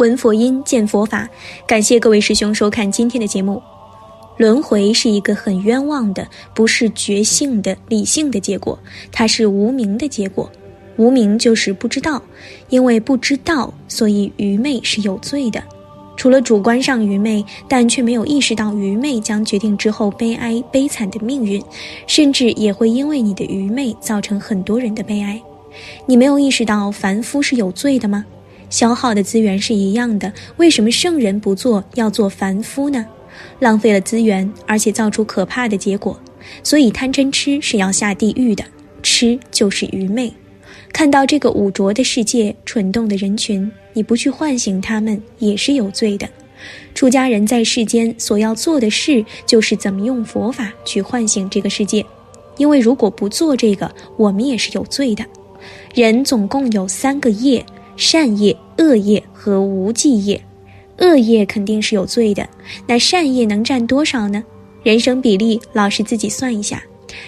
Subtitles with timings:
[0.00, 1.28] 闻佛音，见佛法。
[1.66, 3.62] 感谢各位师兄收看今天的节目。
[4.38, 8.78] 轮回是一个很冤枉的，不是觉性的、理性的结果，
[9.12, 10.50] 它是无名的结果。
[10.96, 12.22] 无名就是不知道，
[12.70, 15.62] 因为不知道，所以愚昧是有罪的。
[16.16, 21.62] 除了主观上愚昧，但却没有意识到愚昧将决定之后悲哀、悲惨的命运，
[22.06, 25.42] 甚至也会因为你的愚昧造成很多人的悲哀。
[26.06, 28.24] 你没有意识到凡夫是有罪的吗？
[28.70, 33.04] 消耗的资源是一样的，为什么圣人不做，要做凡夫呢？
[33.58, 36.18] 浪费了资源，而且造出可怕的结果。
[36.62, 38.64] 所以贪嗔痴是要下地狱的，
[39.02, 40.32] 痴就是愚昧。
[40.92, 46.28] 看到这个污浊的世界、蠢动的人群，你不去唤醒他们，也是有罪的。
[46.94, 52.04] 出家人在世间所要做的事，就是怎么用佛法去唤醒这个世界。
[52.56, 55.24] 因为如果不做这个，我们也是有罪的。
[55.94, 57.64] 人总共有三个业。
[58.00, 60.40] 善业、恶业和无记业，
[61.00, 62.48] 恶业肯定是有罪的。
[62.86, 64.42] 那善业能占多少呢？
[64.82, 66.82] 人生比例，老师自己算一下，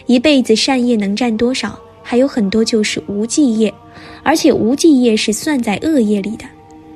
[0.06, 1.78] 一辈子善业能占多少？
[2.02, 3.72] 还有很多就是无记业，
[4.22, 6.46] 而且无记业是算在恶业里的。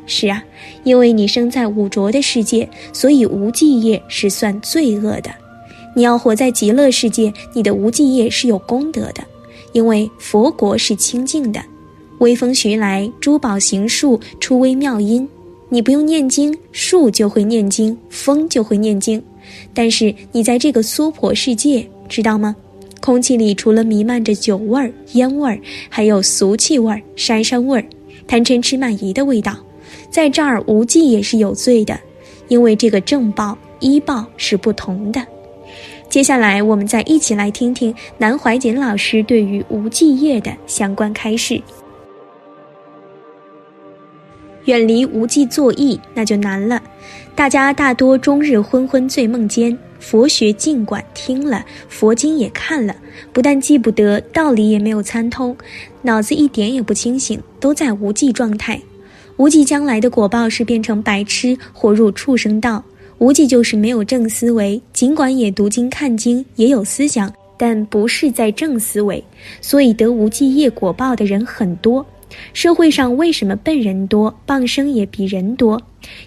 [0.06, 0.42] 是啊，
[0.83, 5.30] 因为你生在五浊的世界，所以无记业是算罪恶的。
[5.94, 9.22] 你要活在极乐世界，你的无记业是有功德的，
[9.72, 11.62] 因为佛国是清净的。
[12.19, 15.28] 微风徐来，珠宝行树，出微妙音。
[15.69, 19.23] 你不用念经，树就会念经，风就会念经。
[19.75, 22.55] 但是你在这个娑婆世界，知道吗？
[23.00, 27.84] 空气里除了弥漫着酒味儿、烟味儿，还有俗气味儿、山山味儿、
[28.27, 29.56] 贪嗔痴慢疑的味道。
[30.11, 31.98] 在这儿无忌也是有罪的，
[32.48, 35.25] 因为这个正报、依报是不同的。
[36.08, 41.61] 接下来，我们再一起来听听南怀瑾老师对于无忌业的相关开示。
[44.66, 46.80] 远离无忌作意，那就难了。
[47.34, 52.94] 大家大多终日昏昏醉梦间，佛学尽管听了，佛经也看了，
[53.32, 55.56] 不但记不得道理，也没有参通，
[56.02, 58.80] 脑子一点也不清醒，都在无忌状态。
[59.36, 62.83] 无忌将来的果报是变成白痴，或入畜生道。
[63.18, 69.22] 无忌就是没有正思维，尽管也读经看经，也有思想，但不是在正思维，
[69.60, 72.04] 所以得无忌业果报的人很多。
[72.53, 75.81] 社会上为什么笨人多，傍生也比人多？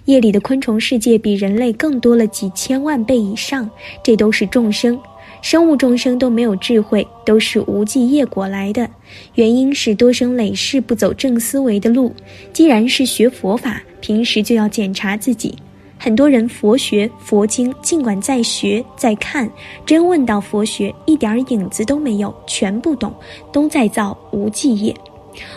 [0.06, 3.70] 夜里的昆虫世界比人类更多了几千万倍以上，
[4.04, 5.00] 这都是众生，
[5.42, 8.90] 生物众生都没有智慧，都是无记业果来的。
[9.36, 12.14] 原因是多生累世不走正思维的路。
[12.54, 15.56] 既然是学佛法，平时就要检查自己。
[15.98, 19.50] 很多人佛学佛经尽管在学在看，
[19.86, 23.14] 真问到佛学，一点影子都没有，全不懂，
[23.52, 24.96] 都在造无记业。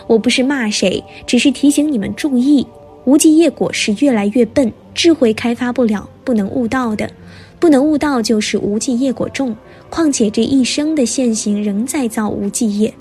[0.07, 2.65] 我不是骂谁，只是提醒你们注意，
[3.05, 7.09] 无记业果是越来越笨，智慧开发不了，不能悟道的，
[7.59, 9.55] 不能悟道就是无记业果重。
[9.89, 12.93] 况且这一生的现行仍在造无记业，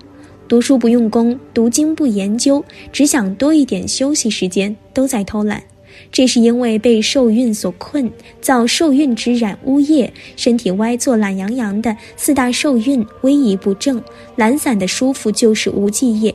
[0.47, 5.63] 读书不用功，读经不研究，只想多一点休息时间，都在偷懒。
[6.11, 8.11] 这是因为被受孕所困，
[8.41, 14.03] 造受孕之染污业，身体歪坐懒洋洋的，四大受孕威仪不正，
[14.37, 16.35] 懒散的舒服就是无记业。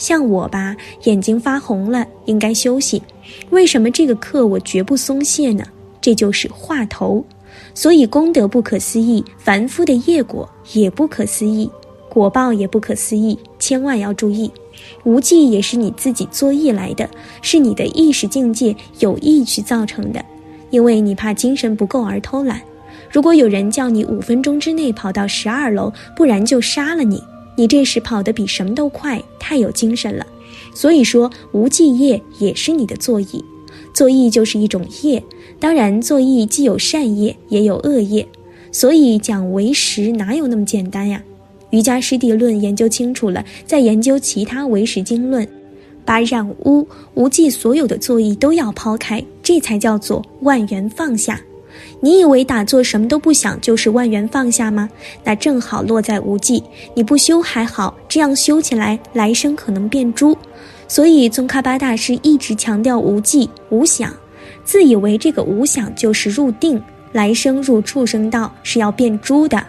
[0.00, 0.74] 像我吧，
[1.04, 3.02] 眼睛发红了，应该休息。
[3.50, 5.62] 为什么这个课我绝不松懈呢？
[6.00, 7.22] 这就是话头。
[7.74, 11.70] 所以功德不可思议，凡夫的业果也不可思议，
[12.08, 13.38] 果报也不可思议。
[13.58, 14.50] 千万要注意，
[15.04, 17.06] 无忌也是你自己作意来的，
[17.42, 20.24] 是你的意识境界有意去造成的，
[20.70, 22.58] 因为你怕精神不够而偷懒。
[23.10, 27.22] 如果有人叫你五分钟之内跑到十二楼，不然就杀了你。
[27.56, 30.26] 你这时跑得比什么都快，太有精神了。
[30.74, 33.44] 所以说，无记业也是你的作意，
[33.92, 35.22] 作意就是一种业。
[35.58, 38.26] 当然，作意既有善业，也有恶业。
[38.72, 41.22] 所以讲为实哪有那么简单呀？
[41.70, 45.46] 瑜伽师地论研究清楚了，再研究其他为实经论，
[46.04, 51.40] 把染污无记所有的作意都要抛开，这才叫做万缘放下。
[52.02, 54.88] 你以为打坐什么都不想就是万缘放下吗？
[55.22, 56.64] 那正好落在无忌。
[56.94, 60.36] 你不修还好，这样修起来，来生可能变猪。
[60.88, 64.12] 所以宗喀巴大师一直强调无忌无想，
[64.64, 66.82] 自以为这个无想就是入定，
[67.12, 69.62] 来生入畜生道是要变猪的。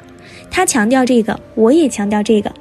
[0.50, 2.52] 他强调这个，我也强调这个。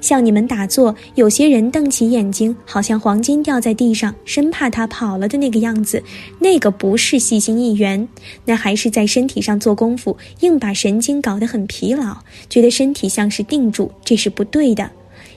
[0.00, 6.02] 像你们打坐，有些人瞪起眼睛，好像黄金掉在地上，生怕它跑了的那个样子，
[6.38, 8.06] 那个不是细心一缘，
[8.44, 12.16] 那还是在身体上做功夫，硬把神经搞得很疲劳，
[12.48, 14.90] 觉得身体像是定住，这是不对的。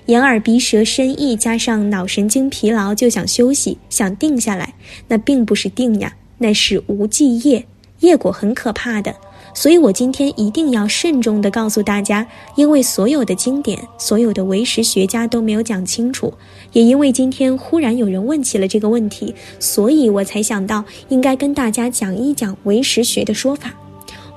[0.06, 4.74] 眼耳鼻舌身意加上脑神经疲劳就想休息，想定下来，
[5.08, 7.64] 那并不是定呀，那是无记业，
[8.00, 9.16] 业果很可怕的。
[9.60, 12.26] 所以我今天一定要慎重地告诉大家，
[12.56, 16.34] 因为所有的经典，所有的唯识学家都没有讲清楚，
[16.72, 23.74] 也因为今天忽然有人问起了这个问题，所以我才想到应该跟大家讲一讲唯识学的说法。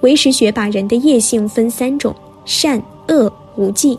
[0.00, 2.12] 唯识学把人的业性分三种：
[2.44, 3.96] 善、恶、无记。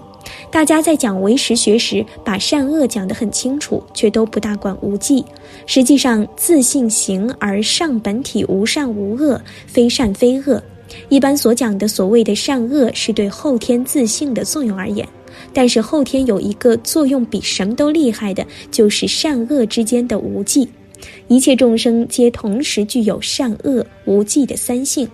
[0.52, 5.24] 大家在讲唯识学时，把善恶讲得很清楚，却都不大管无记。
[5.66, 10.62] 实际上，自性行而上本体无善无恶，非善非恶。
[11.10, 15.08] 一般所讲的所谓的善恶，是对后天自性的作用而言。
[15.52, 20.68] 但是后天有一个作用比什么都厉害的，就是善恶之间的无记。
[21.28, 25.08] 一切众生皆同时具有善恶无记的三性。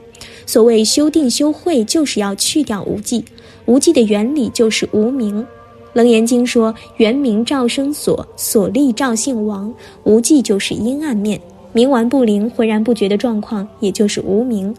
[0.46, 3.24] 所谓修定修慧，就是要去掉无记。
[3.66, 5.46] 无记的原理就是无明。
[5.94, 9.74] 楞严经说：“圆明照生所，所立照性亡。”
[10.04, 11.40] 无记就是阴暗面，
[11.74, 14.75] 冥顽不灵、浑然不觉的状况，也就是无明。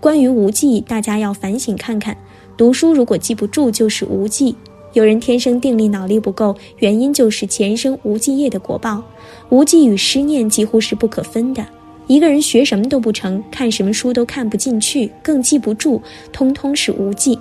[0.00, 2.16] 关于无记，大家要反省看看。
[2.56, 4.56] 读书如果记不住，就是无记。
[4.92, 9.02] 有人天生定力脑力不够，原因就是前生无记业的果报。
[9.48, 11.64] 无记与失念几乎是不可分的。
[12.08, 16.02] 一个人学什么都不成，看什么书都看不进去，更记不住，
[16.32, 17.38] 通通是无记。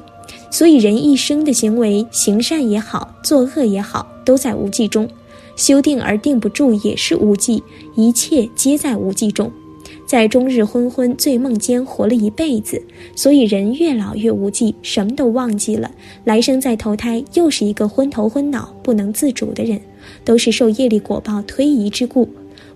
[0.49, 5.09] 所以人一生的行为，行善也好，作恶也好，都在无记中。
[5.61, 7.61] 修定而定不住，也是无记。
[7.93, 9.51] 一切皆在无记中。
[10.07, 12.81] 在终日昏昏醉梦间活了一辈子，
[13.15, 15.91] 所以人越老越无记，什么都忘记了。
[16.23, 19.79] 来生再投胎，又是一个昏头昏脑、不能自主的人，
[20.25, 22.27] 都是受业力果报推移之故。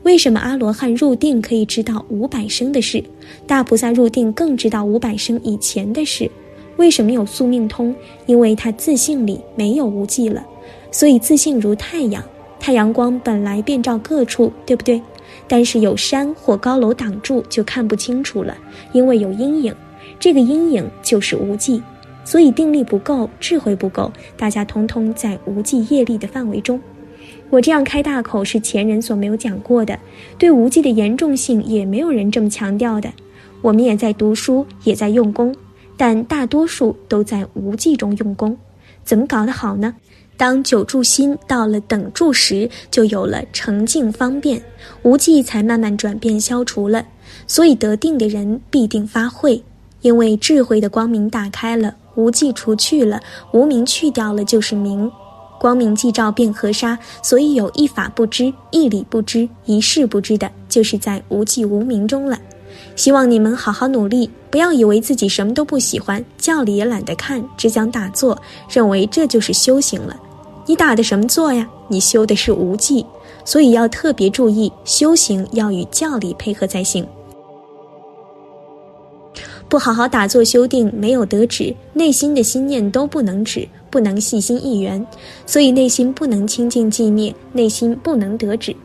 [0.03, 3.03] 为什么阿罗汉入定可以知道五百生的事，
[3.47, 6.29] 大菩萨入定更知道五百生以前的事？
[6.77, 7.95] 为什么有宿命通？
[8.27, 10.45] 因为他自信里没有无记了，
[10.91, 12.23] 所以自信如太阳，
[12.65, 14.99] 太阳光本来遍照各处，对不对？
[15.47, 18.57] 但是有山或高楼挡住，就看不清楚了，
[18.91, 19.71] 因为有阴影。
[20.19, 21.83] 这个阴影就是无记，
[22.23, 26.81] 所以定力不够，智慧不够，大家通通在无记业力的范围中。
[27.51, 29.99] 我这样开大口是前人所没有讲过的，
[30.39, 33.13] 对无记的严重性也没有人这么强调的。
[33.61, 35.55] 我们也在读书，也在用功，
[35.95, 38.57] 但大多数都在无记中用功。
[39.03, 39.93] 怎么搞得好呢？
[40.37, 44.61] 当久住心到了等住时，就有了澄净方便，
[45.03, 47.05] 无记才慢慢转变消除了。
[47.47, 49.63] 所以得定的人必定发慧，
[50.01, 53.21] 因为智慧的光明打开了，无记除去了，
[53.51, 55.11] 无明去掉了，就是明。
[55.57, 62.37] 光明既照便河沙，所以有一法不知、一理不知、一事不知的，就是在无记无明中了。
[62.95, 68.39] 希望你们好好努力，不要以为自己什么都不喜欢，教理也懒得看，只想打坐，
[68.69, 70.15] 认为这就是修行了。
[70.65, 71.69] 你打的什么坐呀？
[71.87, 73.05] 你修的是无记，
[73.43, 77.05] 所以要特别注意，修行要与教理配合才行。
[79.67, 85.05] 不好好打坐修定，没有得止，内心的心念都不能止，不能细心一缘，
[85.45, 88.75] 所以内心不能清净寂灭，内心不能得止。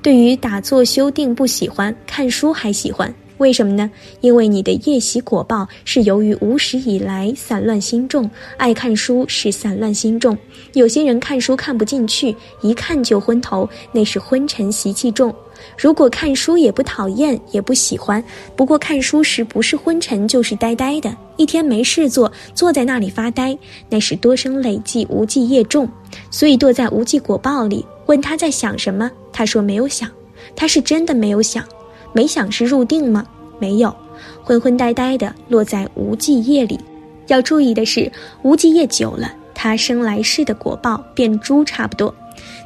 [0.00, 3.12] 对于打坐修定不喜欢，看书还喜欢。
[3.38, 3.90] 为什么呢？
[4.20, 10.36] 因为你的业习果报是由于无始以来散乱心重，爱看书是散乱心重。
[10.72, 15.34] 有些人看书看不进去，一看就昏头，那是昏沉习气重。
[15.78, 18.22] 如果看书也不讨厌，也不喜欢，
[18.54, 23.56] 不过看书时不是昏沉就是呆呆的，一天没事做，坐在那里发呆，
[23.88, 25.88] 那是多生累计无记业重，
[26.30, 27.84] 所以堕在无记果报里。
[28.06, 30.08] 问他在想什么，他说没有想，
[30.54, 31.64] 他是真的没有想。
[32.12, 33.26] 没想是入定吗？
[33.58, 33.94] 没有，
[34.42, 36.78] 昏昏呆呆的落在无记业里。
[37.26, 42.14] 要注意的是，无记业久了，他生来世的果报变猪差不多。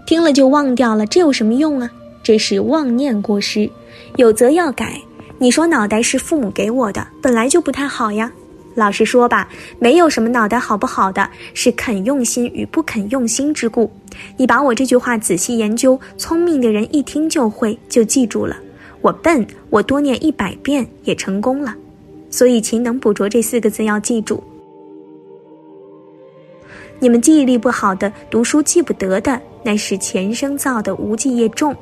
[0.06, 1.90] 听了就忘掉了，这有什么用啊？
[2.22, 3.70] 这是妄念过失，
[4.16, 5.00] 有则要改。
[5.38, 8.30] 你说脑袋是父母给我的，本来就不太好呀。
[8.74, 13.90] 老实说吧，没有什么脑袋好不好的，是肯用心与不肯用心之故。
[14.36, 18.56] 你把我这句话仔细研究，聪明的人一听就会，就记住了。
[19.00, 21.74] 我笨，我多念一百遍也成功了，
[22.28, 24.42] 所以勤能补拙这四个字要记住。
[26.98, 31.74] 你们记忆力不好的，读书记不得的，那是前生造的无记业重，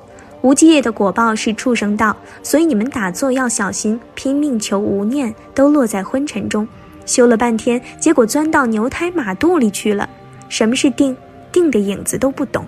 [0.43, 6.69] 无记业的果报是畜生道，所以你们打坐要小心，拼命求无念，都落在昏沉中，
[7.05, 10.09] 修了半天，结果钻到牛胎马肚里去了。
[10.49, 11.17] 什么是定？
[11.51, 12.65] 定的影子都不懂，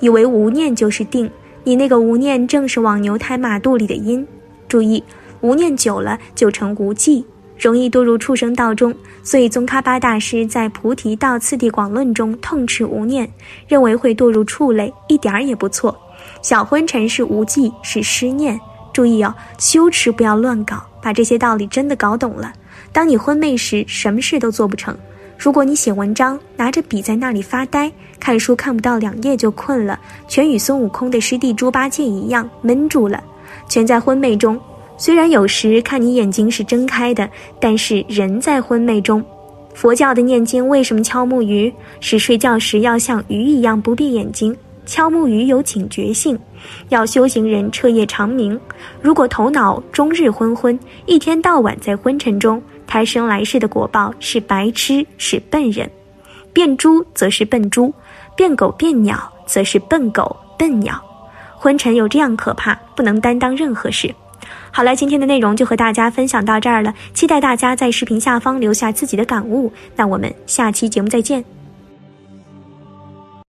[0.00, 1.30] 以为无念就是定。
[1.64, 4.26] 你那个无念正是往牛胎马肚里的因，
[4.68, 5.02] 注意，
[5.40, 7.24] 无念久了就成无记。
[7.56, 8.92] 容易堕入畜生道中。
[9.22, 13.30] 所以宗喀巴大师在《菩提道次第广论》中痛斥无念，
[13.68, 15.96] 认为会堕入畜类，一点儿也不错。
[16.42, 18.58] 小昏沉是无忌，是失念。
[18.92, 22.52] 注意哦，羞耻不要乱搞，把这些道理真的搞懂了。
[22.92, 24.98] 当你昏昧时，什么事都做不成。
[25.42, 33.20] 如果你写文章，拿着笔在那里发呆，看书看不到两页就困了，全与孙悟空的师弟猪八戒一样闷住了，
[33.68, 34.56] 全在昏昧中。
[34.96, 39.20] 虽然有时看你眼睛是睁开的，但是人在昏昧中。
[39.74, 41.74] 佛教的念经为什么敲木鱼？
[41.98, 44.56] 是睡觉时要像鱼一样不闭眼睛。
[44.86, 46.38] 敲木鱼有警觉性，
[46.88, 48.58] 要修行人彻夜长鸣。
[49.00, 55.88] 如果头脑终日昏昏，一天到晚在昏沉中，胎生来世的果报是白痴，是笨人；
[56.52, 57.90] 变猪则是笨猪，
[58.36, 61.02] 变狗变鸟则是笨狗笨鸟。
[61.56, 64.14] 昏沉有这样可怕，不能担当任何事。
[64.70, 69.72] 好了，今天的内容就和大家分享到这儿了，期待大家在视频下方留下自己的感悟。
[69.96, 71.61] 那我们下期节目再见。